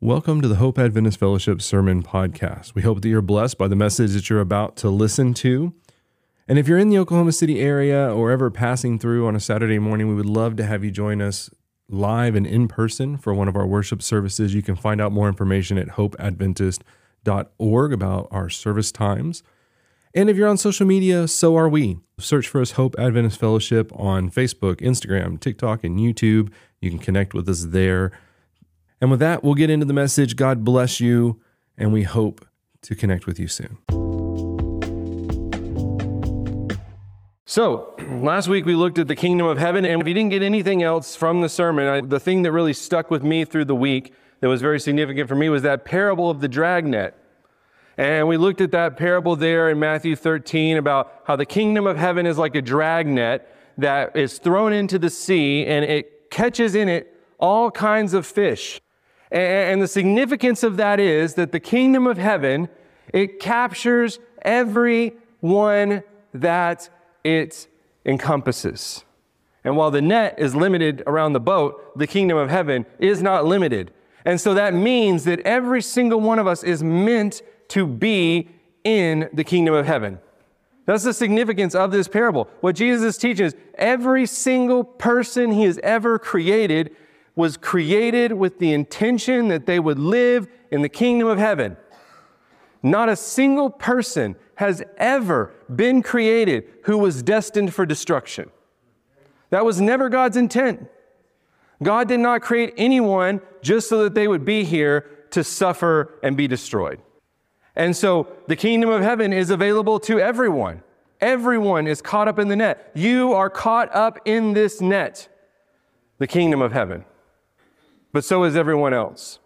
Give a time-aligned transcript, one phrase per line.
[0.00, 2.72] Welcome to the Hope Adventist Fellowship Sermon Podcast.
[2.72, 5.74] We hope that you're blessed by the message that you're about to listen to.
[6.46, 9.80] And if you're in the Oklahoma City area or ever passing through on a Saturday
[9.80, 11.50] morning, we would love to have you join us
[11.88, 14.54] live and in person for one of our worship services.
[14.54, 19.42] You can find out more information at hopeadventist.org about our service times.
[20.14, 21.98] And if you're on social media, so are we.
[22.20, 26.52] Search for us Hope Adventist Fellowship on Facebook, Instagram, TikTok, and YouTube.
[26.80, 28.12] You can connect with us there.
[29.00, 30.36] And with that, we'll get into the message.
[30.36, 31.40] God bless you,
[31.76, 32.46] and we hope
[32.82, 33.78] to connect with you soon.
[37.44, 40.42] So, last week we looked at the kingdom of heaven, and if you didn't get
[40.42, 43.74] anything else from the sermon, I, the thing that really stuck with me through the
[43.74, 47.14] week that was very significant for me was that parable of the dragnet.
[47.96, 51.96] And we looked at that parable there in Matthew 13 about how the kingdom of
[51.96, 56.88] heaven is like a dragnet that is thrown into the sea and it catches in
[56.88, 58.80] it all kinds of fish.
[59.30, 62.68] And the significance of that is that the kingdom of heaven,
[63.12, 66.88] it captures every one that
[67.24, 67.68] it
[68.06, 69.04] encompasses.
[69.64, 73.44] And while the net is limited around the boat, the kingdom of heaven is not
[73.44, 73.92] limited.
[74.24, 78.48] And so that means that every single one of us is meant to be
[78.84, 80.20] in the kingdom of heaven.
[80.86, 82.48] That's the significance of this parable.
[82.60, 86.96] What Jesus teaches, every single person he has ever created
[87.38, 91.76] was created with the intention that they would live in the kingdom of heaven.
[92.82, 98.50] Not a single person has ever been created who was destined for destruction.
[99.50, 100.88] That was never God's intent.
[101.80, 106.36] God did not create anyone just so that they would be here to suffer and
[106.36, 107.00] be destroyed.
[107.76, 110.82] And so the kingdom of heaven is available to everyone.
[111.20, 112.90] Everyone is caught up in the net.
[112.94, 115.28] You are caught up in this net,
[116.18, 117.04] the kingdom of heaven
[118.12, 119.38] but so is everyone else.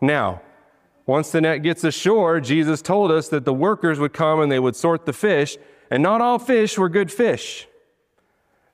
[0.00, 0.42] Now,
[1.06, 4.58] once the net gets ashore, Jesus told us that the workers would come and they
[4.58, 5.56] would sort the fish,
[5.90, 7.68] and not all fish were good fish.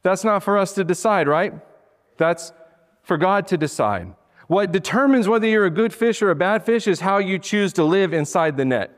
[0.02, 1.52] That's not for us to decide, right?
[2.16, 2.52] That's
[3.02, 4.14] for God to decide.
[4.46, 7.72] What determines whether you're a good fish or a bad fish is how you choose
[7.74, 8.90] to live inside the net.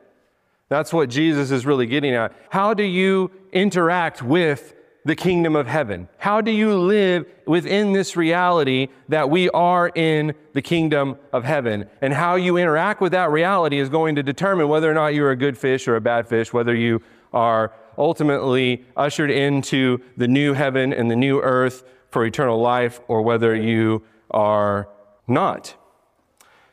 [0.68, 2.32] That's what Jesus is really getting at.
[2.48, 4.74] How do you interact with
[5.04, 6.08] the kingdom of heaven?
[6.18, 11.88] How do you live within this reality that we are in the kingdom of heaven?
[12.00, 15.30] And how you interact with that reality is going to determine whether or not you're
[15.30, 17.02] a good fish or a bad fish, whether you
[17.32, 23.22] are ultimately ushered into the new heaven and the new earth for eternal life, or
[23.22, 24.88] whether you are
[25.26, 25.74] not.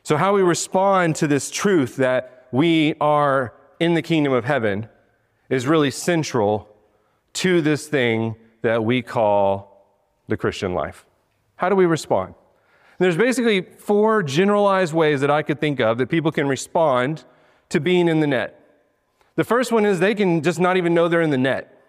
[0.02, 4.88] So, how we respond to this truth that we are in the kingdom of heaven
[5.48, 6.68] is really central
[7.34, 9.86] to this thing that we call
[10.28, 11.06] the Christian life.
[11.56, 12.34] How do we respond?
[12.98, 17.24] There's basically four generalized ways that I could think of that people can respond
[17.70, 18.56] to being in the net.
[19.36, 21.80] The first one is they can just not even know they're in the net.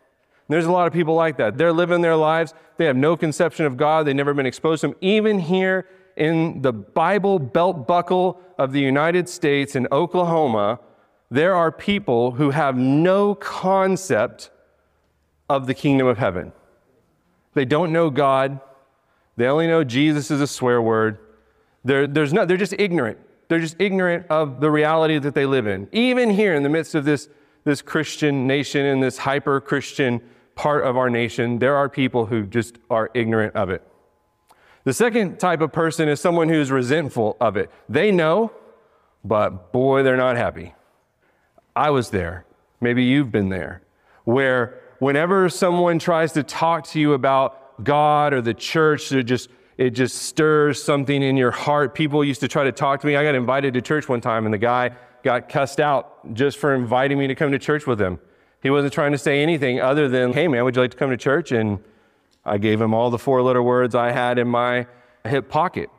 [0.47, 1.57] There's a lot of people like that.
[1.57, 4.87] They're living their lives, they have no conception of God, they've never been exposed to
[4.87, 4.95] Him.
[5.01, 10.79] Even here in the Bible belt buckle of the United States in Oklahoma,
[11.29, 14.49] there are people who have no concept
[15.55, 16.51] of the kingdom of heaven.
[17.53, 18.59] They don't know God.
[19.37, 21.17] They only know Jesus is a swear word.
[21.83, 23.17] They're, there's no, they're just ignorant.
[23.47, 25.87] They're just ignorant of the reality that they live in.
[25.91, 27.27] Even here in the midst of this,
[27.63, 30.21] this Christian nation and this hyper Christian
[30.55, 33.85] part of our nation, there are people who just are ignorant of it.
[34.83, 37.69] The second type of person is someone who's resentful of it.
[37.87, 38.51] They know,
[39.23, 40.73] but boy, they're not happy.
[41.75, 42.45] I was there.
[42.79, 43.81] Maybe you've been there,
[44.23, 49.49] where whenever someone tries to talk to you about God or the church, it just,
[49.75, 51.95] it just stirs something in your heart.
[51.95, 53.15] People used to try to talk to me.
[53.15, 54.91] I got invited to church one time, and the guy
[55.23, 58.19] got cussed out just for inviting me to come to church with him.
[58.61, 61.09] He wasn't trying to say anything other than, hey, man, would you like to come
[61.09, 61.51] to church?
[61.51, 61.79] And
[62.45, 64.85] I gave him all the four letter words I had in my
[65.25, 65.89] hip pocket.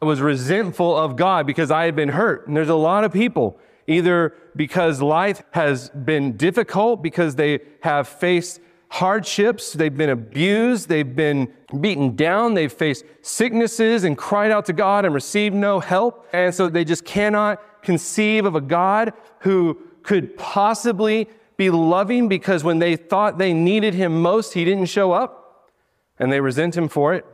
[0.00, 2.46] I was resentful of God because I had been hurt.
[2.46, 8.08] And there's a lot of people either because life has been difficult, because they have
[8.08, 14.66] faced hardships, they've been abused, they've been beaten down, they've faced sicknesses and cried out
[14.66, 16.28] to God and received no help.
[16.32, 22.62] And so they just cannot conceive of a God who could possibly be loving because
[22.62, 25.70] when they thought they needed him most, he didn't show up
[26.18, 27.26] and they resent him for it.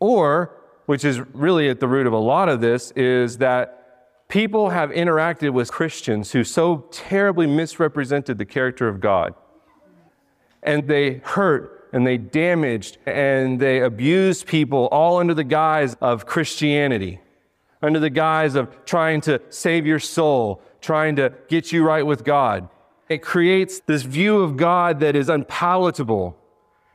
[0.00, 0.54] Or,
[0.86, 3.77] which is really at the root of a lot of this, is that
[4.28, 9.34] people have interacted with Christians who so terribly misrepresented the character of God.
[10.62, 16.26] And they hurt and they damaged and they abused people all under the guise of
[16.26, 17.20] Christianity.
[17.82, 22.24] under the guise of trying to save your soul, trying to get you right with
[22.24, 22.68] God.
[23.08, 26.36] It creates this view of God that is unpalatable.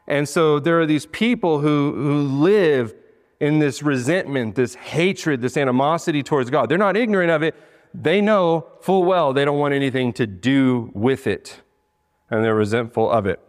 [0.07, 2.93] And so there are these people who, who live
[3.43, 6.69] in this resentment, this hatred, this animosity towards God.
[6.69, 7.55] They're not ignorant of it.
[7.93, 11.61] They know full well they don't want anything to do with it,
[12.29, 13.41] and they're resentful of it.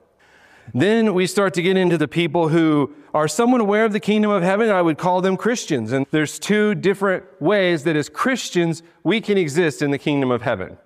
[0.72, 4.32] Then we start to get into the people who are somewhat aware of the kingdom
[4.32, 4.68] of heaven.
[4.68, 5.92] I would call them Christians.
[5.92, 10.42] And there's two different ways that as Christians we can exist in the kingdom of
[10.42, 10.76] heaven.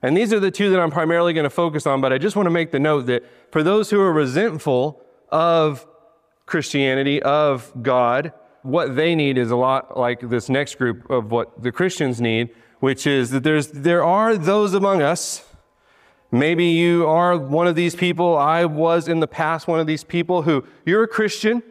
[0.00, 2.36] And these are the two that I'm primarily going to focus on, but I just
[2.36, 5.86] want to make the note that for those who are resentful of
[6.46, 8.32] Christianity, of God,
[8.66, 12.50] what they need is a lot like this next group of what the Christians need,
[12.80, 15.42] which is that there's, there are those among us
[16.32, 18.36] Maybe you are one of these people.
[18.36, 21.62] I was in the past one of these people who you're a Christian.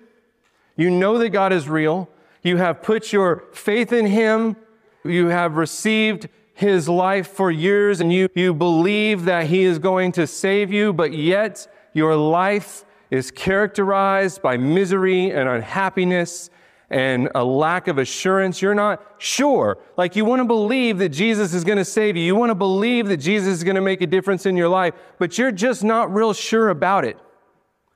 [0.77, 2.09] You know that God is real.
[2.41, 4.55] You have put your faith in Him.
[5.03, 10.13] You have received His life for years and you, you believe that He is going
[10.13, 16.49] to save you, but yet your life is characterized by misery and unhappiness
[16.89, 18.61] and a lack of assurance.
[18.61, 19.77] You're not sure.
[19.97, 22.23] Like you want to believe that Jesus is going to save you.
[22.23, 24.93] You want to believe that Jesus is going to make a difference in your life,
[25.17, 27.17] but you're just not real sure about it.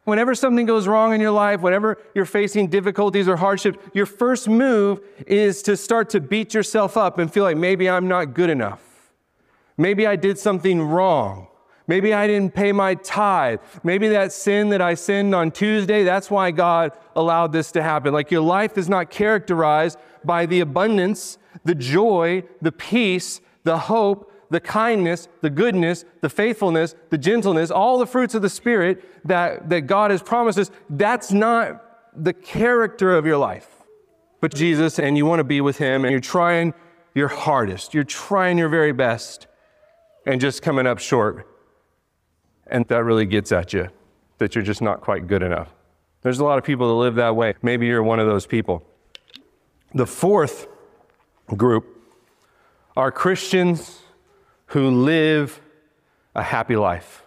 [0.06, 4.48] Whenever something goes wrong in your life, whenever you're facing difficulties or hardships, your first
[4.48, 8.50] move is to start to beat yourself up and feel like maybe I'm not good
[8.50, 8.82] enough.
[9.78, 11.48] Maybe I did something wrong.
[11.90, 13.62] Maybe I didn't pay my tithe.
[13.84, 18.14] Maybe that sin that I sinned on Tuesday, that's why God allowed this to happen.
[18.14, 24.32] Like your life is not characterized by the abundance, the joy, the peace, the hope,
[24.52, 29.70] the kindness, the goodness, the faithfulness, the gentleness, all the fruits of the Spirit that,
[29.70, 30.70] that God has promised us.
[30.92, 33.68] That's not the character of your life.
[34.42, 36.76] But Jesus, and you want to be with Him, and you're trying
[37.16, 39.48] your hardest, you're trying your very best,
[40.28, 41.49] and just coming up short.
[42.70, 43.90] And that really gets at you,
[44.38, 45.74] that you're just not quite good enough.
[46.22, 47.56] There's a lot of people that live that way.
[47.62, 48.84] Maybe you're one of those people.
[49.94, 50.68] The fourth
[51.56, 51.86] group
[52.96, 54.00] are Christians
[54.68, 55.62] who live
[56.36, 57.24] a happy life.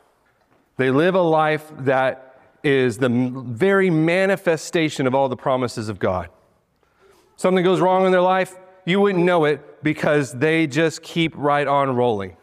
[0.77, 6.29] They live a life that is the very manifestation of all the promises of God.
[7.37, 11.67] Something goes wrong in their life, you wouldn't know it because they just keep right
[11.67, 12.37] on rolling.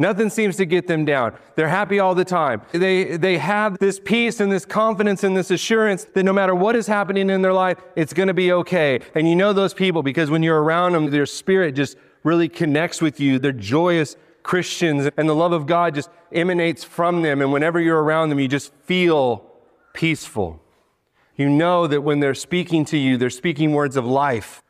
[0.00, 1.34] Nothing seems to get them down.
[1.56, 2.62] They're happy all the time.
[2.72, 6.74] They, they have this peace and this confidence and this assurance that no matter what
[6.74, 9.00] is happening in their life, it's going to be okay.
[9.14, 13.02] And you know those people because when you're around them, their spirit just really connects
[13.02, 13.38] with you.
[13.38, 17.42] They're joyous Christians and the love of God just emanates from them.
[17.42, 19.44] And whenever you're around them, you just feel
[19.92, 20.62] peaceful.
[21.36, 24.62] You know that when they're speaking to you, they're speaking words of life.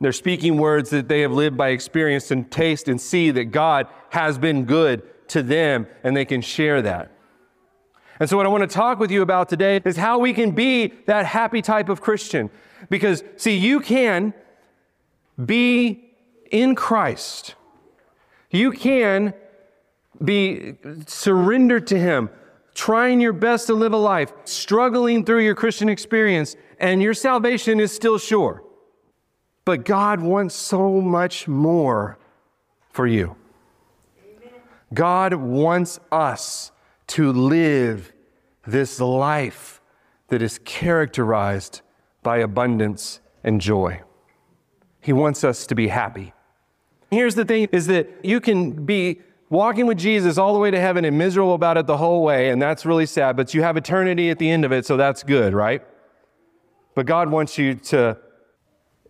[0.00, 3.86] They're speaking words that they have lived by experience and taste and see that God
[4.10, 7.10] has been good to them, and they can share that.
[8.20, 10.52] And so, what I want to talk with you about today is how we can
[10.52, 12.50] be that happy type of Christian.
[12.88, 14.32] Because, see, you can
[15.42, 16.14] be
[16.50, 17.54] in Christ,
[18.50, 19.34] you can
[20.22, 20.76] be
[21.06, 22.30] surrendered to Him,
[22.74, 27.80] trying your best to live a life, struggling through your Christian experience, and your salvation
[27.80, 28.62] is still sure.
[29.66, 32.16] But God wants so much more
[32.90, 33.36] for you.
[34.94, 36.70] God wants us
[37.08, 38.12] to live
[38.64, 39.80] this life
[40.28, 41.82] that is characterized
[42.22, 44.02] by abundance and joy.
[45.00, 46.32] He wants us to be happy.
[47.10, 49.20] Here's the thing is that you can be
[49.50, 52.50] walking with Jesus all the way to heaven and miserable about it the whole way,
[52.50, 55.24] and that's really sad, but you have eternity at the end of it, so that's
[55.24, 55.84] good, right?
[56.94, 58.18] But God wants you to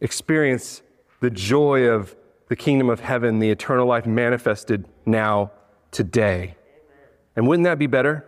[0.00, 0.82] experience
[1.20, 2.16] the joy of
[2.48, 5.50] the kingdom of heaven, the eternal life manifested now,
[5.90, 6.56] today.
[7.34, 8.24] And wouldn't that be better?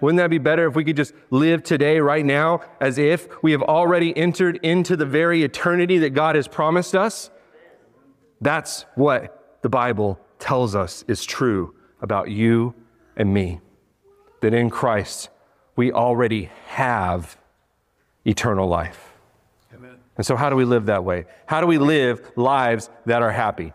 [0.00, 3.52] Wouldn't that be better if we could just live today, right now, as if we
[3.52, 7.30] have already entered into the very eternity that God has promised us?
[8.40, 12.74] That's what the Bible tells us is true about you
[13.16, 13.60] and me.
[14.40, 15.30] That in Christ,
[15.76, 17.38] we already have
[18.24, 19.11] eternal life.
[20.22, 21.24] And so, how do we live that way?
[21.46, 23.72] How do we live lives that are happy?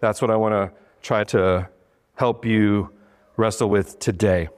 [0.00, 1.66] That's what I want to try to
[2.14, 2.90] help you
[3.38, 4.50] wrestle with today.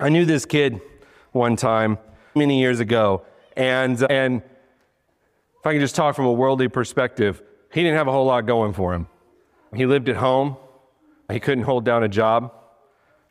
[0.00, 0.80] I knew this kid
[1.32, 1.98] one time
[2.34, 3.26] many years ago,
[3.58, 8.12] and, and if I can just talk from a worldly perspective, he didn't have a
[8.12, 9.06] whole lot going for him.
[9.74, 10.56] He lived at home,
[11.30, 12.54] he couldn't hold down a job,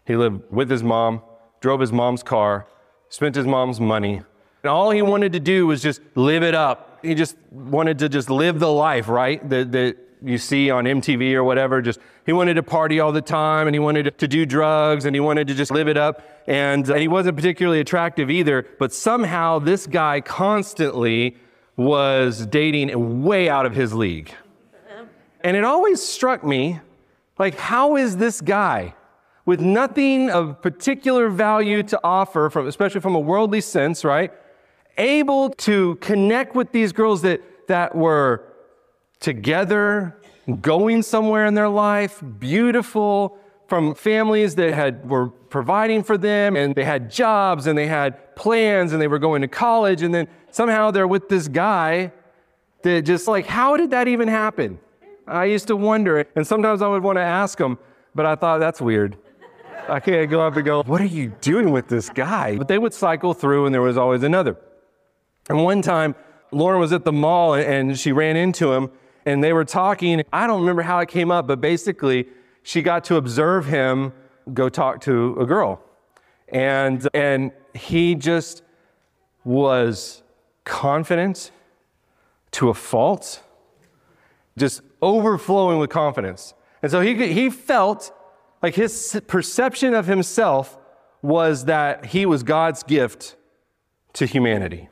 [0.06, 1.24] he lived with his mom,
[1.62, 2.68] drove his mom's car,
[3.10, 4.22] spent his mom's money,
[4.62, 8.10] and all he wanted to do was just live it up He just wanted to
[8.10, 9.48] just live the life, right?
[9.50, 11.82] That, that you see on MTV or whatever.
[11.82, 15.16] Just he wanted to party all the time and he wanted to do drugs and
[15.16, 16.24] he wanted to just live it up.
[16.48, 18.68] And, and he wasn't particularly attractive either.
[18.80, 21.38] But somehow this guy constantly
[21.76, 24.34] was dating way out of his league.
[25.42, 26.80] And it always struck me
[27.38, 28.96] like, how is this guy
[29.46, 34.34] with nothing of particular value to offer, from, especially from a worldly sense, right?
[34.98, 38.44] Able to connect with these girls that, that were
[39.20, 40.20] together,
[40.62, 43.38] going somewhere in their life, beautiful,
[43.68, 48.36] from families that had were providing for them and they had jobs and they had
[48.36, 52.12] plans and they were going to college and then somehow they're with this guy
[52.82, 54.80] that just like how did that even happen?
[55.28, 57.78] I used to wonder and sometimes i would want to ask them
[58.16, 59.18] but i thought that's weird.
[59.90, 62.58] I can't go up and go what are you doing with this guy?
[62.58, 64.58] But they would cycle through and there was always another
[65.50, 66.16] and one time
[66.52, 68.90] lauren was at the mall and she ran into him
[69.28, 70.24] and they were talking.
[70.32, 72.28] I don't remember how it came up, but basically,
[72.64, 74.14] she got to observe him
[74.54, 75.82] go talk to a girl.
[76.48, 78.64] And, and he just
[79.44, 80.24] was
[80.64, 81.52] confident
[82.52, 83.44] to a fault,
[84.58, 86.54] just overflowing with confidence.
[86.82, 88.12] And so he, he felt
[88.64, 90.78] like his perception of himself
[91.22, 93.36] was that he was God's gift
[94.14, 94.88] to humanity.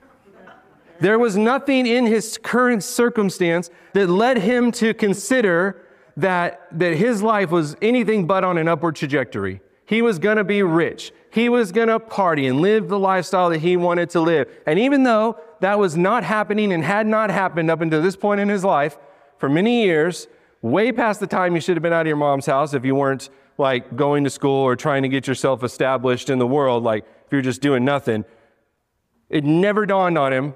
[1.00, 5.82] There was nothing in his current circumstance that led him to consider
[6.18, 9.62] that, that his life was anything but on an upward trajectory.
[9.86, 11.12] He was going to be rich.
[11.32, 14.50] He was going to party and live the lifestyle that he wanted to live.
[14.66, 18.40] And even though that was not happening and had not happened up until this point
[18.40, 18.98] in his life
[19.38, 20.28] for many years,
[20.62, 22.96] way past the time you should have been out of your mom's house if you
[22.96, 27.06] weren't like going to school or trying to get yourself established in the world, like
[27.25, 28.25] if you're just doing nothing,
[29.30, 30.54] it never dawned on him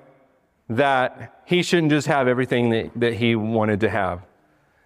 [0.69, 4.25] that he shouldn't just have everything that, that he wanted to have.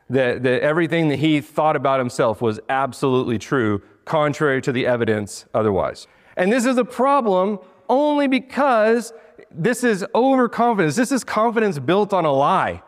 [0.09, 5.45] That, that everything that he thought about himself was absolutely true, contrary to the evidence
[5.53, 6.07] otherwise.
[6.37, 7.59] And this is a problem
[7.89, 9.13] only because
[9.51, 10.95] this is overconfidence.
[10.95, 12.81] This is confidence built on a lie.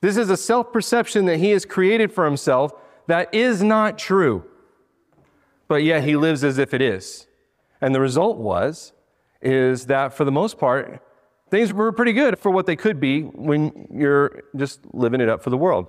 [0.00, 2.72] This is a self perception that he has created for himself
[3.06, 4.44] that is not true.
[5.68, 7.26] But yet he lives as if it is.
[7.80, 8.92] And the result was
[9.42, 11.02] is that for the most part
[11.50, 15.42] Things were pretty good for what they could be when you're just living it up
[15.42, 15.86] for the world.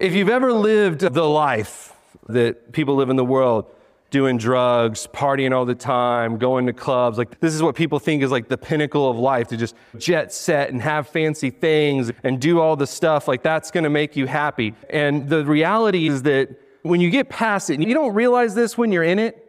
[0.00, 1.92] If you've ever lived the life
[2.28, 3.66] that people live in the world,
[4.14, 7.18] doing drugs, partying all the time, going to clubs.
[7.18, 10.32] Like, this is what people think is like the pinnacle of life to just jet
[10.32, 13.26] set and have fancy things and do all the stuff.
[13.26, 14.74] Like, that's to make you happy.
[14.88, 16.48] And the reality is that
[16.82, 19.43] when you get past it, and you don't realize this when you're in it,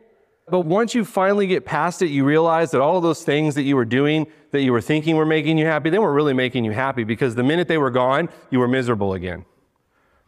[0.47, 3.75] but once you finally get past it, you realize that all those things that you
[3.75, 6.71] were doing, that you were thinking were making you happy, they weren't really making you
[6.71, 9.45] happy because the minute they were gone, you were miserable again.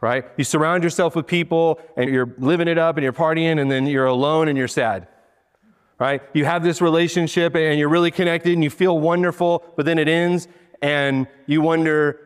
[0.00, 0.24] Right?
[0.36, 3.86] You surround yourself with people and you're living it up and you're partying and then
[3.86, 5.08] you're alone and you're sad.
[5.98, 6.22] Right?
[6.32, 10.08] You have this relationship and you're really connected and you feel wonderful, but then it
[10.08, 10.46] ends
[10.82, 12.20] and you wonder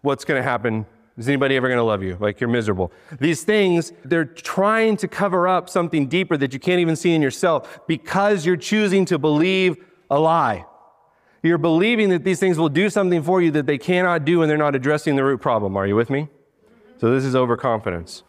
[0.00, 2.16] what's going to happen is anybody ever going to love you?
[2.18, 2.90] Like you're miserable.
[3.20, 7.22] These things, they're trying to cover up something deeper that you can't even see in
[7.22, 9.76] yourself because you're choosing to believe
[10.10, 10.64] a lie.
[11.42, 14.50] You're believing that these things will do something for you that they cannot do and
[14.50, 15.76] they're not addressing the root problem.
[15.76, 16.28] Are you with me?
[16.98, 18.22] So this is overconfidence.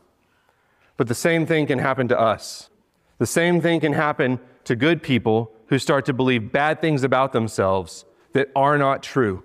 [0.97, 2.69] But the same thing can happen to us.
[3.17, 7.33] The same thing can happen to good people who start to believe bad things about
[7.33, 9.43] themselves that are not true.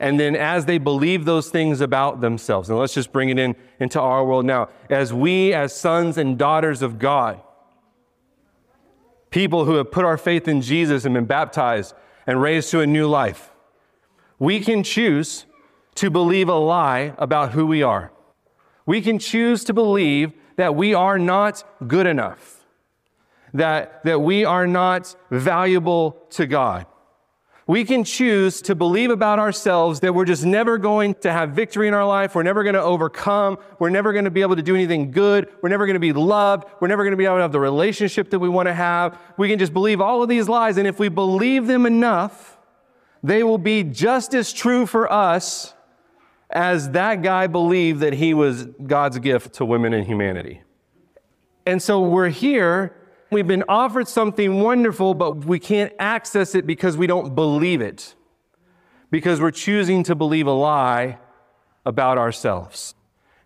[0.00, 3.56] And then as they believe those things about themselves, and let's just bring it in
[3.80, 7.40] into our world now, as we, as sons and daughters of God,
[9.30, 11.94] people who have put our faith in Jesus and been baptized
[12.26, 13.50] and raised to a new life,
[14.38, 15.46] we can choose
[15.96, 18.12] to believe a lie about who we are.
[18.86, 22.64] We can choose to believe that we are not good enough,
[23.52, 26.86] that, that we are not valuable to God
[27.68, 31.86] we can choose to believe about ourselves that we're just never going to have victory
[31.86, 32.34] in our life.
[32.34, 33.58] We're never going to overcome.
[33.78, 35.50] We're never going to be able to do anything good.
[35.60, 36.66] We're never going to be loved.
[36.80, 39.20] We're never going to be able to have the relationship that we want to have.
[39.36, 40.78] We can just believe all of these lies.
[40.78, 42.56] And if we believe them enough,
[43.22, 45.74] they will be just as true for us
[46.48, 50.62] as that guy believed that he was God's gift to women and humanity.
[51.66, 52.96] And so we're here
[53.30, 58.14] We've been offered something wonderful, but we can't access it because we don't believe it,
[59.10, 61.18] because we're choosing to believe a lie
[61.84, 62.94] about ourselves.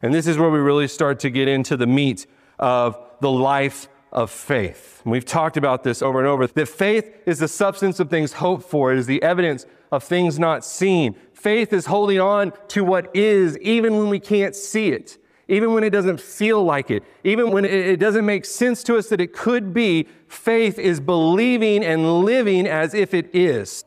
[0.00, 2.26] And this is where we really start to get into the meat
[2.60, 5.02] of the life of faith.
[5.04, 8.64] We've talked about this over and over that faith is the substance of things hoped
[8.64, 11.16] for, it is the evidence of things not seen.
[11.32, 15.18] Faith is holding on to what is, even when we can't see it,
[15.48, 19.08] even when it doesn't feel like it, even when it doesn't make sense to us
[19.08, 20.08] that it could be.
[20.28, 23.84] Faith is believing and living as if it is.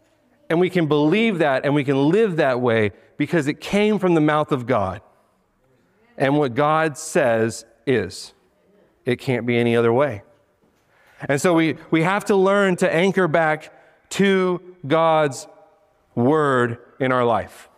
[0.50, 4.13] And we can believe that and we can live that way because it came from
[4.13, 5.01] the mouth of God.
[6.17, 8.33] And what God says is.
[9.05, 10.24] It can't be any other way.
[11.21, 13.71] And so we, we have to learn to anchor back
[14.12, 15.47] to God's
[16.13, 17.69] word in our life.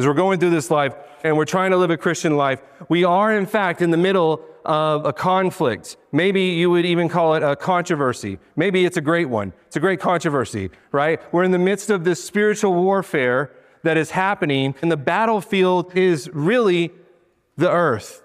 [0.00, 3.04] As we're going through this life and we're trying to live a Christian life, we
[3.04, 5.98] are, in fact, in the middle of a conflict.
[6.10, 8.38] Maybe you would even call it a controversy.
[8.56, 9.52] Maybe it's a great one.
[9.66, 11.20] It's a great controversy, right?
[11.34, 13.52] We're in the midst of this spiritual warfare
[13.82, 16.92] that is happening, and the battlefield is really
[17.58, 18.22] the earth.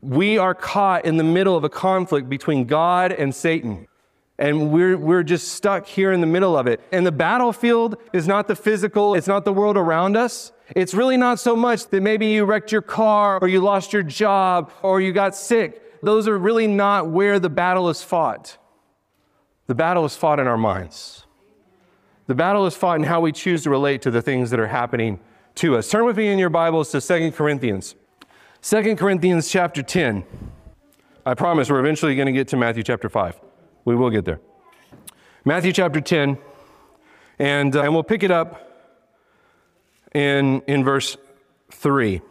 [0.00, 3.88] We are caught in the middle of a conflict between God and Satan.
[4.38, 6.80] And we're, we're just stuck here in the middle of it.
[6.90, 10.52] And the battlefield is not the physical, it's not the world around us.
[10.74, 14.02] It's really not so much that maybe you wrecked your car or you lost your
[14.02, 16.02] job or you got sick.
[16.02, 18.58] Those are really not where the battle is fought.
[19.66, 21.26] The battle is fought in our minds.
[22.26, 24.66] The battle is fought in how we choose to relate to the things that are
[24.66, 25.20] happening
[25.56, 25.90] to us.
[25.90, 27.94] Turn with me in your Bibles to 2 Corinthians.
[28.62, 30.24] 2 Corinthians chapter 10.
[31.26, 33.40] I promise we're eventually going to get to Matthew chapter 5.
[33.84, 34.40] We will get there.
[35.44, 36.38] Matthew chapter 10,
[37.38, 38.70] and, uh, and we'll pick it up
[40.14, 41.16] in, in verse
[41.70, 42.22] 3.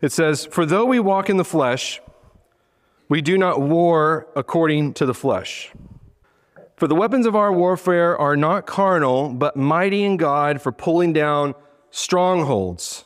[0.00, 2.00] It says, For though we walk in the flesh,
[3.08, 5.72] we do not war according to the flesh.
[6.76, 11.12] For the weapons of our warfare are not carnal, but mighty in God for pulling
[11.12, 11.54] down
[11.90, 13.04] strongholds,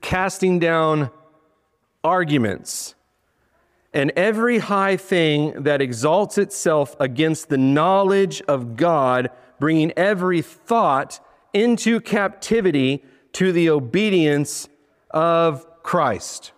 [0.00, 1.10] casting down
[2.02, 2.95] arguments,
[3.96, 11.18] and every high thing that exalts itself against the knowledge of God, bringing every thought
[11.54, 14.68] into captivity to the obedience
[15.12, 16.52] of Christ.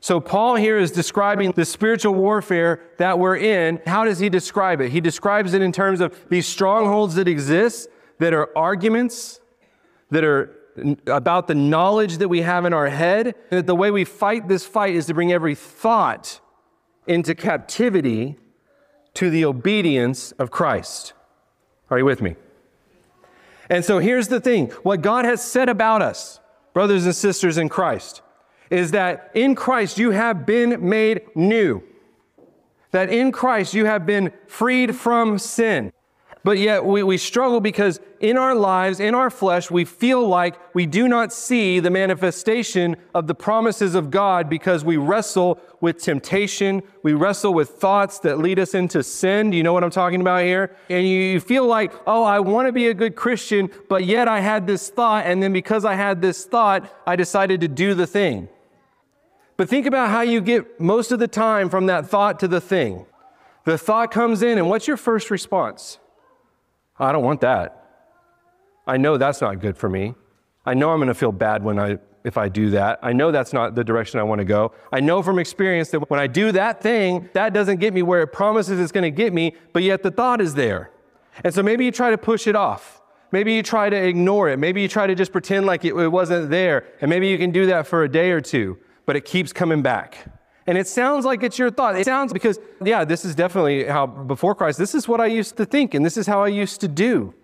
[0.00, 3.80] So, Paul here is describing the spiritual warfare that we're in.
[3.86, 4.90] How does he describe it?
[4.90, 9.40] He describes it in terms of these strongholds that exist, that are arguments,
[10.10, 10.54] that are
[11.06, 14.66] about the knowledge that we have in our head, that the way we fight this
[14.66, 16.38] fight is to bring every thought
[17.10, 18.36] into captivity
[19.14, 21.12] to the obedience of Christ.
[21.90, 22.36] Are you with me?
[23.68, 26.38] And so here's the thing what God has said about us,
[26.72, 28.22] brothers and sisters in Christ,
[28.70, 31.82] is that in Christ you have been made new.
[32.92, 35.92] That in Christ you have been freed from sin.
[36.42, 40.58] But yet we, we struggle because in our lives, in our flesh, we feel like
[40.74, 45.98] we do not see the manifestation of the promises of God because we wrestle with
[45.98, 46.82] temptation.
[47.02, 49.50] We wrestle with thoughts that lead us into sin.
[49.50, 50.74] Do you know what I'm talking about here?
[50.88, 54.40] And you feel like, oh, I want to be a good Christian, but yet I
[54.40, 55.26] had this thought.
[55.26, 58.48] And then because I had this thought, I decided to do the thing.
[59.58, 62.62] But think about how you get most of the time from that thought to the
[62.62, 63.04] thing.
[63.64, 65.99] The thought comes in, and what's your first response?
[67.00, 67.84] Oh, I don't want that.
[68.86, 70.14] I know that's not good for me.
[70.66, 72.98] I know I'm going to feel bad when I if I do that.
[73.02, 74.72] I know that's not the direction I want to go.
[74.92, 78.20] I know from experience that when I do that thing, that doesn't get me where
[78.20, 80.90] it promises it's going to get me, but yet the thought is there.
[81.42, 83.00] And so maybe you try to push it off.
[83.32, 84.58] Maybe you try to ignore it.
[84.58, 86.84] Maybe you try to just pretend like it, it wasn't there.
[87.00, 89.80] And maybe you can do that for a day or two, but it keeps coming
[89.80, 90.18] back.
[90.70, 91.96] And it sounds like it's your thought.
[91.96, 95.56] It sounds because, yeah, this is definitely how, before Christ, this is what I used
[95.56, 97.34] to think and this is how I used to do.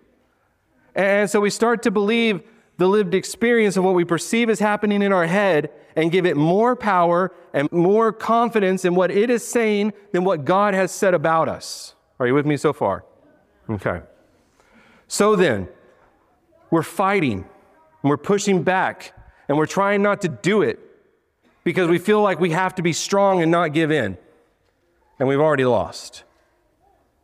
[0.95, 2.41] And so we start to believe
[2.77, 6.37] the lived experience of what we perceive as happening in our head and give it
[6.37, 11.13] more power and more confidence in what it is saying than what God has said
[11.13, 11.95] about us.
[12.21, 13.03] Are you with me so far?
[13.69, 14.03] Okay.
[15.09, 15.67] So then,
[16.71, 19.11] we're fighting, and we're pushing back,
[19.49, 20.79] and we're trying not to do it
[21.67, 24.17] because we feel like we have to be strong and not give in.
[25.19, 26.23] And we've already lost.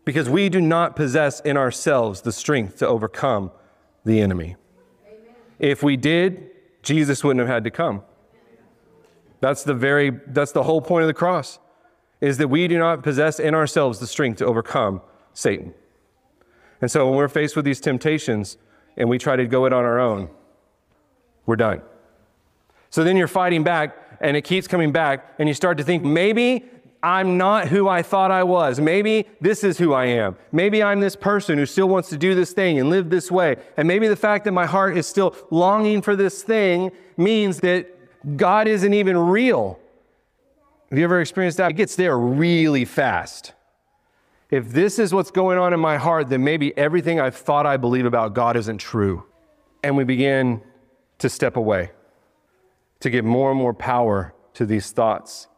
[0.04, 3.52] Because we do not possess in ourselves the strength to overcome
[4.04, 4.58] the enemy.
[5.08, 5.36] Amen.
[5.60, 6.50] If we did,
[6.82, 8.04] Jesus wouldn't have had to come.
[9.40, 11.60] That's the very that's the whole point of the cross
[12.20, 15.02] is that we do not possess in ourselves the strength to overcome
[15.34, 15.74] Satan.
[16.82, 18.58] And so when we're faced with these temptations
[18.98, 20.28] and we try to go it on our own,
[21.46, 21.82] we're done.
[22.90, 26.04] So then you're fighting back and it keeps coming back, and you start to think,
[26.04, 26.66] maybe
[27.04, 28.80] I'm not who I thought I was.
[28.80, 30.38] Maybe this is who I am.
[30.54, 33.58] Maybe I'm this person who still wants to do this thing and live this way.
[33.76, 37.90] And maybe the fact that my heart is still longing for this thing means that
[38.38, 39.78] God isn't even real.
[40.90, 41.72] Have you ever experienced that?
[41.72, 43.52] It gets there really fast.
[44.50, 47.76] If this is what's going on in my heart, then maybe everything I've thought I
[47.76, 49.26] believe about God isn't true.
[49.84, 50.62] And we begin
[51.18, 51.92] to step away,
[53.04, 55.50] to give more and more power to these thoughts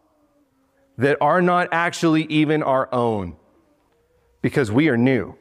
[0.98, 3.36] that are not actually even our own
[4.42, 5.36] because we are new.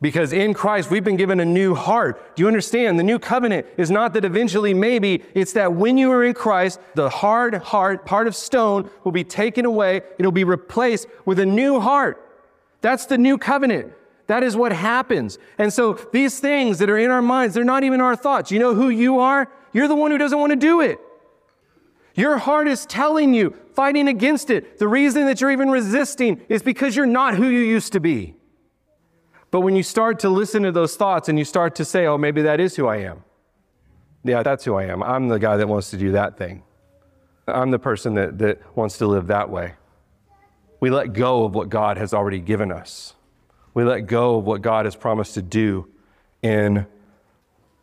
[0.00, 2.36] Because in Christ, we've been given a new heart.
[2.36, 2.96] Do you understand?
[2.96, 6.78] The new covenant is not that eventually, maybe, it's that when you are in Christ,
[6.94, 10.02] the hard heart, part of stone, will be taken away.
[10.18, 12.22] It'll be replaced with a new heart.
[12.82, 13.92] That's the new covenant.
[14.28, 15.40] That is what happens.
[15.58, 18.52] And so these things that are in our minds, they're not even our thoughts.
[18.52, 19.50] You know who you are?
[19.72, 21.00] You're the one who doesn't want to do it.
[22.16, 24.78] Your heart is telling you, fighting against it.
[24.78, 28.34] The reason that you're even resisting is because you're not who you used to be.
[29.50, 32.16] But when you start to listen to those thoughts and you start to say, oh,
[32.16, 33.22] maybe that is who I am.
[34.24, 35.02] Yeah, that's who I am.
[35.02, 36.62] I'm the guy that wants to do that thing.
[37.46, 39.74] I'm the person that, that wants to live that way.
[40.80, 43.14] We let go of what God has already given us.
[43.74, 45.88] We let go of what God has promised to do
[46.42, 46.86] in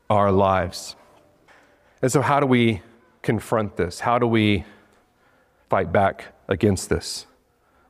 [0.10, 0.96] our lives.
[2.02, 2.82] And so, how do we
[3.24, 4.02] confront this?
[4.02, 4.66] How do we
[5.70, 7.26] fight back against this?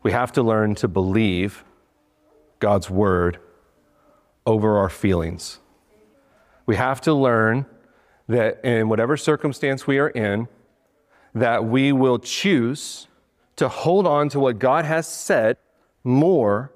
[0.01, 1.65] We have to learn to believe
[2.59, 3.39] God's word
[4.45, 5.59] over our feelings.
[6.65, 7.65] We have to learn
[8.29, 10.47] that in whatever circumstance we are in,
[11.35, 13.07] that we will choose
[13.57, 15.57] to hold on to what God has said
[16.03, 16.71] more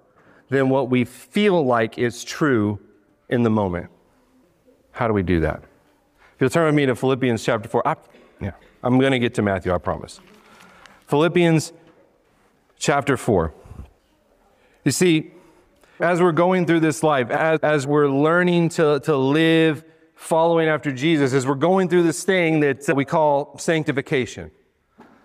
[0.50, 2.80] than what we feel like is true
[3.30, 3.90] in the moment.
[4.92, 5.64] How do we do that?
[6.36, 7.96] If you'll turn with me to Philippians chapter 4, I,
[8.42, 8.52] yeah,
[8.84, 10.20] I'm going to get to Matthew, I promise.
[11.08, 11.74] Philippians
[12.78, 13.54] chapter 4.
[14.84, 15.32] You see,
[16.00, 19.84] as we're going through this life, as, as we're learning to, to live
[20.16, 24.52] following after Jesus, as we're going through this thing that we call sanctification,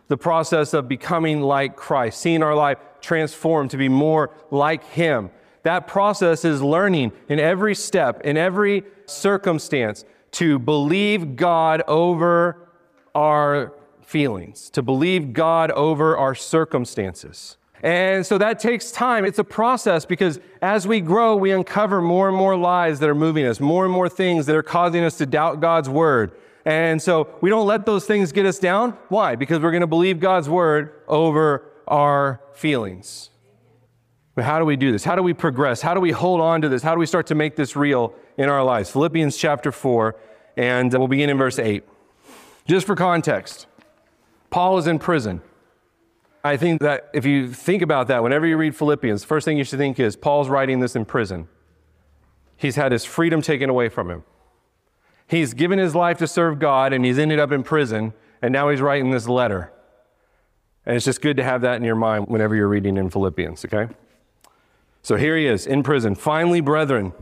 [0.09, 5.31] the process of becoming like Christ, seeing our life transformed to be more like Him.
[5.63, 12.62] That process is learning in every step, in every circumstance, to believe God over
[13.15, 17.57] our feelings, to believe God over our circumstances.
[17.83, 19.25] And so that takes time.
[19.25, 23.15] It's a process because as we grow, we uncover more and more lies that are
[23.15, 26.33] moving us, more and more things that are causing us to doubt God's word.
[26.65, 28.97] And so we don't let those things get us down.
[29.09, 29.35] Why?
[29.35, 33.31] Because we're going to believe God's word over our feelings.
[34.37, 35.03] But how do we do this?
[35.03, 35.83] How do we progress?
[35.83, 36.83] How do we hold on to this?
[36.83, 38.91] How do we start to make this real in our lives?
[38.91, 40.17] Philippians chapter 4,
[40.57, 41.85] and we'll begin in verse 8.
[42.67, 43.67] Just for context,
[44.51, 45.43] Paul is in prison.
[46.45, 49.59] I think that if you think about that, whenever you read Philippians, the first thing
[49.59, 51.49] you should think is Paul's writing this in prison.
[52.57, 54.25] He's had his freedom taken away from him.
[55.27, 58.69] He's given his life to serve God and he's ended up in prison, and now
[58.69, 59.73] he's writing this letter.
[60.85, 63.65] And it's just good to have that in your mind whenever you're reading in Philippians,
[63.65, 63.89] okay?
[65.03, 66.15] So here he is in prison.
[66.15, 67.13] Finally, brethren,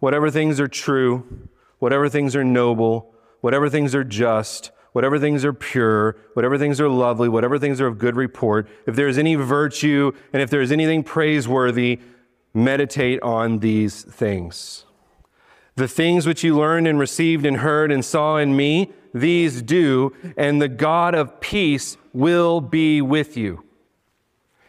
[0.00, 3.09] whatever things are true, whatever things are noble,
[3.40, 7.86] whatever things are just, whatever things are pure, whatever things are lovely, whatever things are
[7.86, 12.00] of good report, if there is any virtue and if there is anything praiseworthy,
[12.52, 14.84] meditate on these things.
[15.76, 20.14] The things which you learned and received and heard and saw in me, these do,
[20.36, 23.64] and the God of peace will be with you.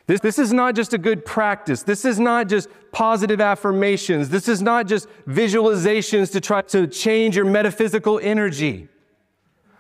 [0.08, 1.84] This, this is not just a good practice.
[1.84, 4.30] This is not just positive affirmations.
[4.30, 8.88] This is not just visualizations to try to change your metaphysical energy.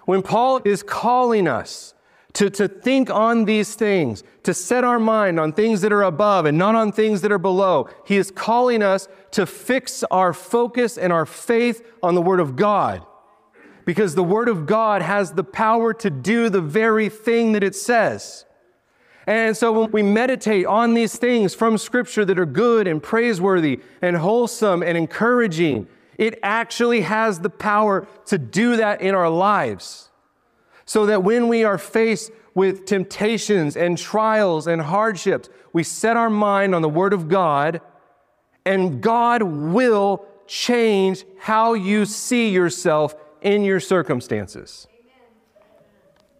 [0.06, 1.94] When Paul is calling us
[2.34, 6.46] to, to think on these things, to set our mind on things that are above
[6.46, 10.98] and not on things that are below, he is calling us to fix our focus
[10.98, 13.06] and our faith on the Word of God.
[13.86, 17.76] Because the Word of God has the power to do the very thing that it
[17.76, 18.46] says.
[19.28, 23.80] And so when we meditate on these things from Scripture that are good and praiseworthy
[24.02, 30.10] and wholesome and encouraging, it actually has the power to do that in our lives.
[30.86, 36.30] So that when we are faced with temptations and trials and hardships, we set our
[36.30, 37.80] mind on the Word of God,
[38.66, 44.88] and God will change how you see yourself in your circumstances.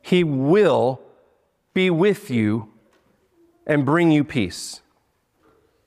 [0.02, 1.02] He will
[1.73, 2.71] be with you
[3.65, 4.81] and bring you peace.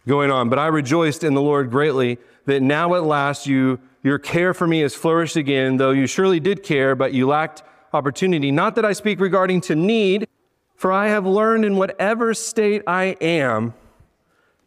[0.07, 4.19] Going on, but I rejoiced in the Lord greatly that now at last you, your
[4.19, 8.51] care for me has flourished again, though you surely did care, but you lacked opportunity.
[8.51, 10.29] Not that I speak regarding to need,
[10.77, 13.73] for I have learned in whatever state I am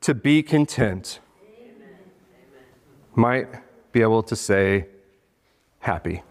[0.01, 1.19] to be content.
[1.41, 1.97] Amen.
[3.15, 3.47] Might
[3.91, 4.87] be able to say
[5.79, 6.23] happy.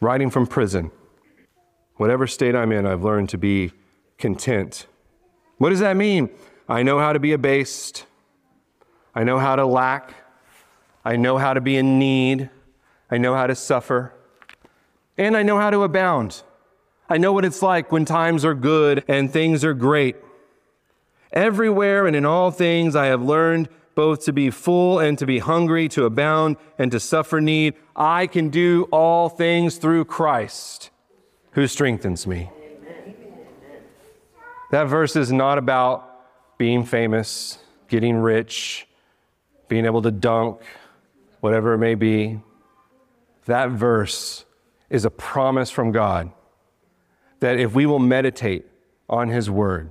[0.00, 0.90] Writing from prison.
[1.96, 3.72] Whatever state I'm in, I've learned to be
[4.22, 4.86] content.
[5.58, 6.30] What does that mean?
[6.68, 8.06] I know how to be abased.
[9.14, 10.14] I know how to lack.
[11.04, 12.48] I know how to be in need.
[13.10, 14.14] I know how to suffer,
[15.18, 16.42] and I know how to abound.
[17.10, 20.16] I know what it's like when times are good and things are great.
[21.32, 25.40] Everywhere and in all things, I have learned both to be full and to be
[25.40, 27.74] hungry, to abound and to suffer need.
[27.94, 30.90] I can do all things through Christ
[31.50, 32.50] who strengthens me.
[34.72, 37.58] That verse is not about being famous,
[37.88, 38.88] getting rich,
[39.68, 40.62] being able to dunk,
[41.40, 42.40] whatever it may be.
[43.44, 44.46] That verse
[44.88, 46.32] is a promise from God
[47.40, 48.64] that if we will meditate
[49.10, 49.90] on His Word,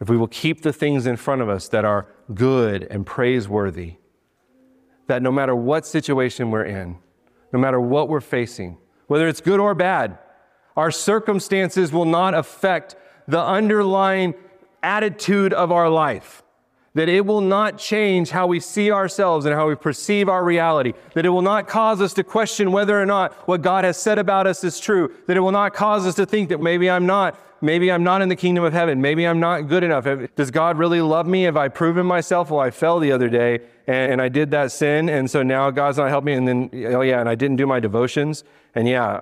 [0.00, 3.96] if we will keep the things in front of us that are good and praiseworthy,
[5.08, 6.96] that no matter what situation we're in,
[7.52, 10.16] no matter what we're facing, whether it's good or bad,
[10.76, 12.94] our circumstances will not affect
[13.32, 14.34] the underlying
[14.82, 16.42] attitude of our life.
[16.94, 20.92] That it will not change how we see ourselves and how we perceive our reality.
[21.14, 24.18] That it will not cause us to question whether or not what God has said
[24.18, 25.10] about us is true.
[25.26, 28.20] That it will not cause us to think that maybe I'm not maybe I'm not
[28.20, 29.00] in the kingdom of heaven.
[29.00, 30.06] Maybe I'm not good enough.
[30.36, 31.44] Does God really love me?
[31.44, 32.50] Have I proven myself?
[32.50, 35.08] Well, I fell the other day and, and I did that sin.
[35.08, 36.32] And so now God's not helping me.
[36.34, 38.44] And then, oh yeah, and I didn't do my devotions.
[38.74, 39.20] And yeah,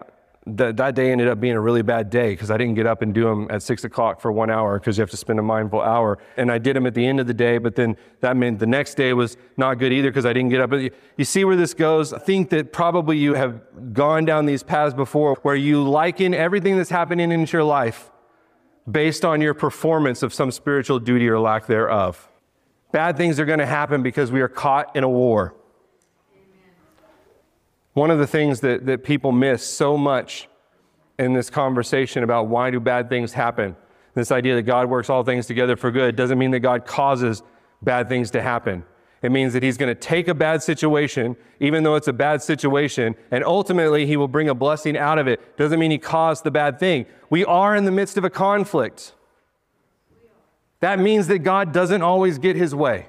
[0.56, 3.12] that, day ended up being a really bad day because I didn't get up and
[3.12, 5.80] do them at six o'clock for one hour because you have to spend a mindful
[5.80, 6.18] hour.
[6.36, 8.66] And I did them at the end of the day, but then that meant the
[8.66, 10.70] next day was not good either because I didn't get up.
[10.70, 12.12] But you, you see where this goes?
[12.12, 16.76] I think that probably you have gone down these paths before where you liken everything
[16.76, 18.10] that's happening in your life
[18.90, 22.28] based on your performance of some spiritual duty or lack thereof.
[22.92, 25.54] Bad things are going to happen because we are caught in a war.
[27.92, 30.48] One of the things that, that people miss so much
[31.18, 33.76] in this conversation about why do bad things happen,
[34.14, 37.42] this idea that God works all things together for good, doesn't mean that God causes
[37.82, 38.84] bad things to happen.
[39.22, 42.42] It means that he's going to take a bad situation, even though it's a bad
[42.42, 45.58] situation, and ultimately he will bring a blessing out of it.
[45.58, 47.04] Doesn't mean he caused the bad thing.
[47.28, 49.12] We are in the midst of a conflict.
[50.80, 53.08] That means that God doesn't always get his way.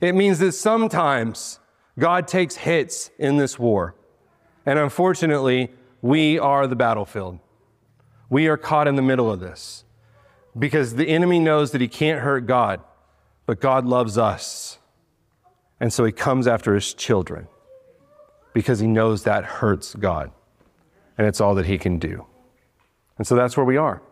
[0.00, 1.58] It means that sometimes
[1.98, 3.94] God takes hits in this war.
[4.64, 5.70] And unfortunately,
[6.02, 7.38] we are the battlefield.
[8.28, 9.84] We are caught in the middle of this
[10.58, 12.80] because the enemy knows that he can't hurt God,
[13.46, 14.78] but God loves us.
[15.80, 17.48] And so he comes after his children
[18.52, 20.30] because he knows that hurts God.
[21.18, 22.26] And it's all that he can do.
[23.18, 24.02] And so that's where we are.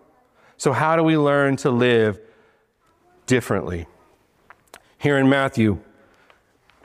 [0.57, 2.21] So, how do we learn to live
[3.27, 3.87] differently?
[4.99, 5.81] Here in Matthew,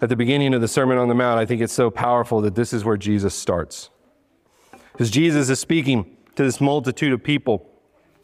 [0.02, 2.56] at the beginning of the Sermon on the Mount, I think it's so powerful that
[2.56, 3.90] this is where Jesus starts.
[4.92, 7.70] Because Jesus is speaking to this multitude of people,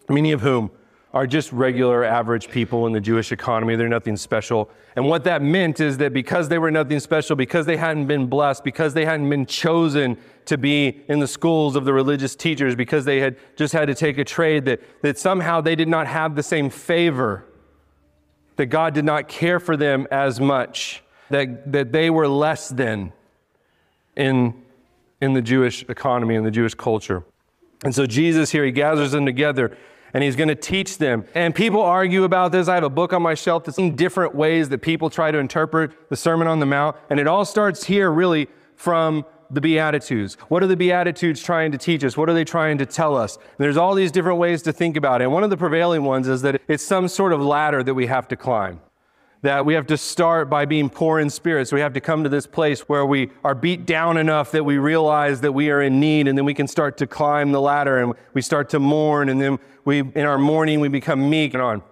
[0.10, 0.72] many of whom
[1.16, 3.78] are just regular, average people in the Jewish economy.
[3.78, 4.70] They're nothing special.
[4.98, 8.28] And what that meant is that because they were nothing special, because they hadn't been
[8.28, 12.76] blessed, because they hadn't been chosen to be in the schools of the religious teachers,
[12.76, 16.06] because they had just had to take a trade, that, that somehow they did not
[16.06, 17.46] have the same favor,
[18.58, 23.14] that God did not care for them as much, that, that they were less than
[24.16, 24.64] in,
[25.22, 27.24] in the Jewish economy and the Jewish culture.
[27.84, 29.78] And so Jesus here, he gathers them together
[30.14, 31.26] and he's going to teach them.
[31.36, 32.70] And people argue about this.
[32.70, 35.38] I have a book on my shelf that's in different ways that people try to
[35.38, 36.96] interpret the Sermon on the Mount.
[37.10, 40.36] And it all starts here, really, from the Beatitudes.
[40.48, 42.16] What are the Beatitudes trying to teach us?
[42.16, 43.36] What are they trying to tell us?
[43.36, 45.26] And there's all these different ways to think about it.
[45.26, 48.08] And one of the prevailing ones is that it's some sort of ladder that we
[48.08, 48.80] have to climb
[49.46, 51.68] that we have to start by being poor in spirit.
[51.68, 54.64] So we have to come to this place where we are beat down enough that
[54.64, 57.62] we realize that we are in need, and then we can start to climb the
[57.62, 61.54] ladder and we start to mourn, and then we, in our mourning, we become meek
[61.54, 61.84] and on.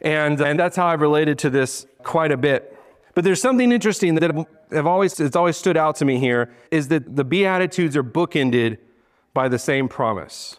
[0.00, 2.76] And, and that's how I've related to this quite a bit.
[3.14, 6.88] But there's something interesting that have always, it's always stood out to me here is
[6.88, 8.78] that the Beatitudes are bookended
[9.32, 10.58] by the same promise.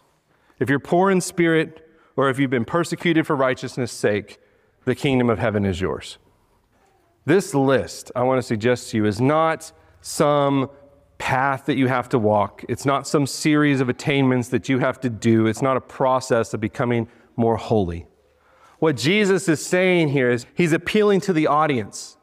[0.58, 4.40] If you're poor in spirit, or if you've been persecuted for righteousness' sake,
[4.86, 6.16] the kingdom of heaven is yours.
[7.26, 10.70] This list, I want to suggest to you, is not some
[11.18, 12.64] path that you have to walk.
[12.68, 15.46] It's not some series of attainments that you have to do.
[15.46, 18.06] It's not a process of becoming more holy.
[18.78, 22.16] What Jesus is saying here is he's appealing to the audience.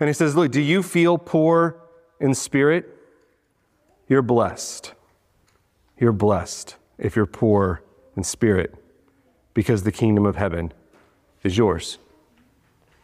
[0.00, 1.78] And he says, Look, do you feel poor
[2.20, 2.88] in spirit?
[4.08, 4.94] You're blessed.
[5.98, 7.82] You're blessed if you're poor
[8.16, 8.74] in spirit
[9.52, 10.72] because the kingdom of heaven
[11.44, 11.98] is yours.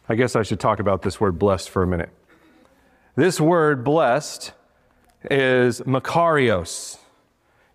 [0.08, 2.10] I guess I should talk about this word blessed for a minute.
[3.16, 4.52] This word blessed
[5.30, 6.98] is makarios.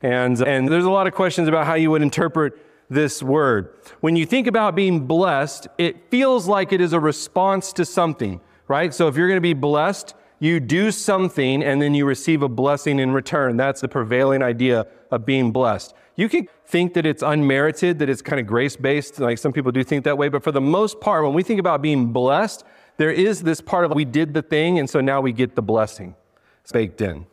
[0.02, 2.54] And, and there's a lot of questions about how you would interpret
[2.90, 3.70] this word.
[4.02, 8.42] When you think about being blessed, it feels like it is a response to something,
[8.68, 8.94] right?
[8.94, 12.50] So if you're going to be blessed, you do something and then you receive a
[12.50, 13.56] blessing in return.
[13.56, 15.94] That's the prevailing idea of being blessed.
[16.16, 19.72] You can think that it's unmerited, that it's kind of grace based, like some people
[19.72, 22.64] do think that way, but for the most part, when we think about being blessed,
[22.98, 25.62] there is this part of we did the thing, and so now we get the
[25.64, 26.16] blessing.
[26.62, 27.26] It's baked in.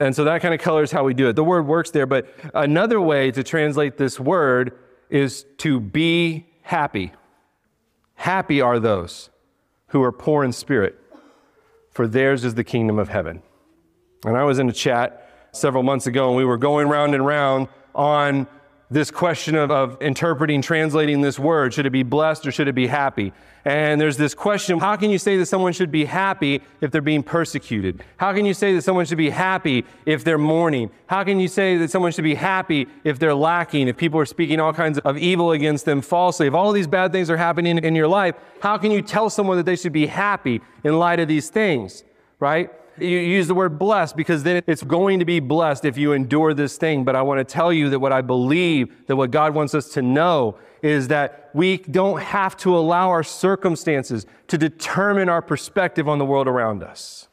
[0.00, 1.36] And so that kind of colors how we do it.
[1.36, 4.78] The word works there, but another way to translate this word
[5.10, 7.12] is to be happy.
[8.14, 9.30] Happy are those
[9.88, 10.98] who are poor in spirit,
[11.90, 13.42] for theirs is the kingdom of heaven.
[14.24, 17.24] And I was in a chat several months ago, and we were going round and
[17.24, 18.46] round on
[18.88, 21.74] this question of, of, interpreting, translating this word.
[21.74, 23.32] Should it be blessed or should it be happy?
[23.64, 27.00] And there's this question how can you say that someone should be happy if they're
[27.00, 28.04] being persecuted?
[28.16, 30.90] How can you say that someone should be happy if they're mourning?
[31.08, 34.26] How can you say that someone should be happy if they're lacking, if people are
[34.26, 36.46] speaking all kinds of evil against them falsely?
[36.46, 39.56] If all these bad things are happening in your life, how can you tell someone
[39.56, 42.04] that they should be happy in light of these things,
[42.38, 42.70] right?
[42.98, 46.54] You use the word blessed because then it's going to be blessed if you endure
[46.54, 47.04] this thing.
[47.04, 49.90] But I want to tell you that what I believe, that what God wants us
[49.90, 56.08] to know is that we don't have to allow our circumstances to determine our perspective
[56.08, 57.28] on the world around us.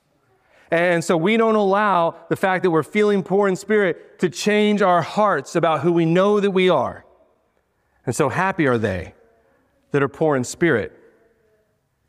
[0.72, 4.82] And so we don't allow the fact that we're feeling poor in spirit to change
[4.82, 7.06] our hearts about who we know that we are.
[8.06, 9.14] And so happy are they
[9.92, 10.92] that are poor in spirit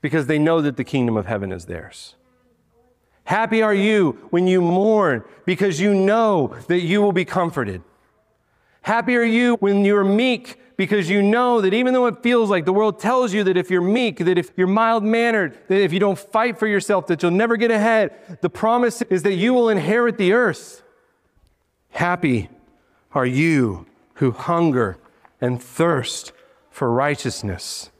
[0.00, 2.14] because they know that the kingdom of heaven is theirs.
[3.24, 7.82] Happy are you when you mourn because you know that you will be comforted.
[8.82, 12.64] Happy are you when you're meek because you know that even though it feels like
[12.64, 15.92] the world tells you that if you're meek, that if you're mild mannered, that if
[15.92, 19.54] you don't fight for yourself, that you'll never get ahead, the promise is that you
[19.54, 20.82] will inherit the earth.
[21.90, 22.50] Happy
[23.12, 24.98] are you who hunger
[25.40, 26.32] and thirst
[26.70, 27.90] for righteousness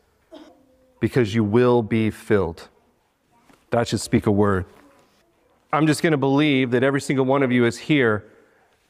[1.00, 2.68] because you will be filled.
[3.70, 4.66] That should speak a word.
[5.74, 8.24] I'm just going to believe that every single one of you is here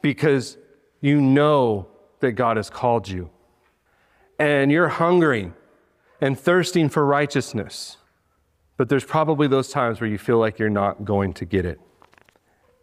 [0.03, 0.57] because
[1.01, 1.89] you know
[2.21, 3.31] that God has called you.
[4.39, 5.55] And you're hungering
[6.21, 7.99] and thirsting for righteousness.
[8.77, 11.81] But there's probably those times where you feel like you're not going to get it.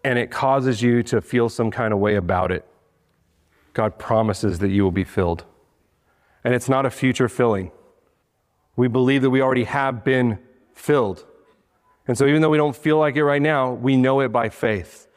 [0.04, 2.66] And it causes you to feel some kind of way about it.
[3.74, 5.46] God promises that you will be filled.
[6.44, 7.72] And it's not a future filling.
[8.76, 10.40] We believe that we already have been
[10.74, 11.26] filled.
[12.08, 14.50] And so, even though we don't feel like it right now, we know it by
[14.50, 15.08] faith.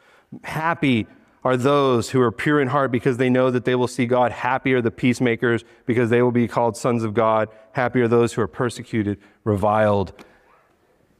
[0.43, 1.07] Happy
[1.43, 4.31] are those who are pure in heart because they know that they will see God.
[4.31, 7.49] Happy are the peacemakers because they will be called sons of God.
[7.73, 10.13] Happy are those who are persecuted, reviled,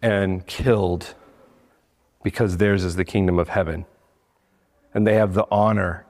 [0.01, 1.13] and killed
[2.23, 3.85] because theirs is the kingdom of heaven.
[4.95, 6.05] And they have the honor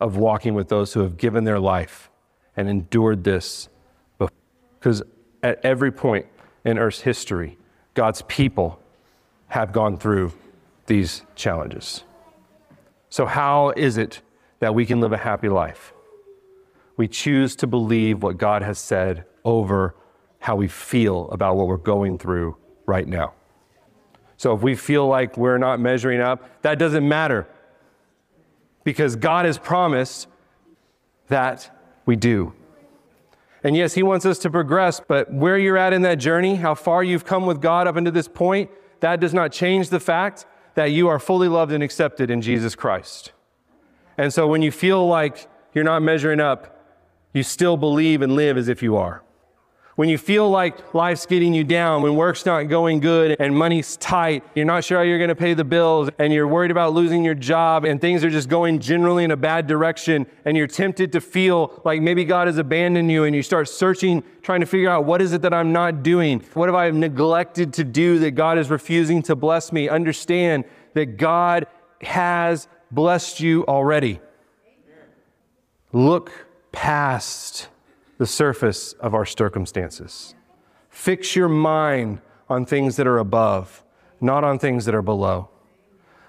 [0.00, 2.10] of walking with those who have given their life
[2.56, 3.68] and endured this.
[4.78, 5.02] Because
[5.42, 6.26] at every point
[6.64, 7.58] in Earth's history,
[7.94, 8.80] God's people
[9.52, 10.32] have gone through
[10.86, 12.04] these challenges.
[13.10, 14.22] So, how is it
[14.60, 15.92] that we can live a happy life?
[16.96, 19.94] We choose to believe what God has said over
[20.38, 23.34] how we feel about what we're going through right now.
[24.38, 27.46] So, if we feel like we're not measuring up, that doesn't matter
[28.84, 30.28] because God has promised
[31.28, 31.70] that
[32.06, 32.54] we do.
[33.62, 36.74] And yes, He wants us to progress, but where you're at in that journey, how
[36.74, 38.70] far you've come with God up until this point,
[39.02, 42.74] that does not change the fact that you are fully loved and accepted in Jesus
[42.74, 43.32] Christ.
[44.16, 46.78] And so when you feel like you're not measuring up,
[47.34, 49.22] you still believe and live as if you are.
[50.02, 53.96] When you feel like life's getting you down, when work's not going good and money's
[53.98, 56.92] tight, you're not sure how you're going to pay the bills, and you're worried about
[56.92, 60.66] losing your job, and things are just going generally in a bad direction, and you're
[60.66, 64.66] tempted to feel like maybe God has abandoned you, and you start searching, trying to
[64.66, 66.40] figure out what is it that I'm not doing?
[66.54, 69.88] What have I neglected to do that God is refusing to bless me?
[69.88, 71.68] Understand that God
[72.00, 74.18] has blessed you already.
[75.92, 76.32] Look
[76.72, 77.68] past
[78.22, 80.36] the surface of our circumstances.
[80.90, 83.82] Fix your mind on things that are above,
[84.20, 85.48] not on things that are below.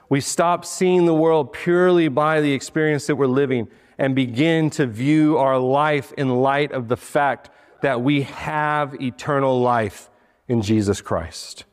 [0.10, 3.68] We stop seeing the world purely by the experience that we're living
[4.00, 7.52] and begin to view our life in light of the fact
[7.84, 10.10] that we have eternal life
[10.48, 11.66] in Jesus Christ.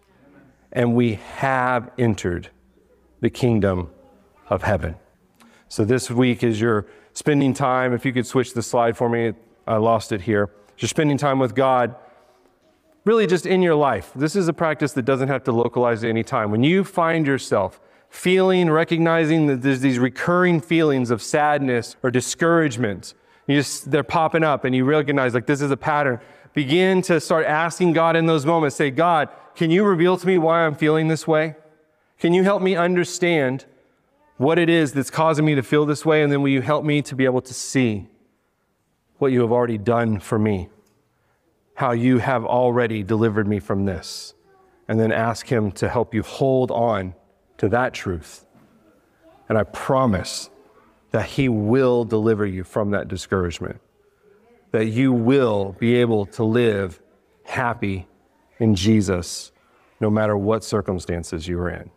[0.70, 2.50] And we have entered
[3.20, 3.88] the kingdom
[4.50, 4.96] of heaven.
[5.68, 9.32] So this week, as you're spending time, if you could switch the slide for me,
[9.66, 10.50] I lost it here.
[10.78, 11.94] You're spending time with God,
[13.04, 14.10] really just in your life.
[14.14, 16.50] This is a practice that doesn't have to localize at any time.
[16.50, 23.14] When you find yourself feeling, recognizing that there's these recurring feelings of sadness or discouragement,
[23.46, 26.20] you just, they're popping up and you recognize like this is a pattern.
[26.54, 28.76] Begin to start asking God in those moments.
[28.76, 31.56] Say, God, can you reveal to me why I'm feeling this way?
[32.18, 33.66] Can you help me understand
[34.36, 36.22] what it is that's causing me to feel this way?
[36.22, 38.08] And then will you help me to be able to see
[39.20, 40.68] what you have already done for me?
[41.74, 44.34] How you have already delivered me from this?
[44.88, 47.14] And then ask Him to help you hold on
[47.58, 48.46] to that truth.
[49.48, 50.50] And I promise
[51.10, 53.80] that He will deliver you from that discouragement,
[54.72, 57.00] that you will be able to live
[57.44, 58.06] happy
[58.58, 59.52] in Jesus
[60.00, 61.90] no matter what circumstances you are in.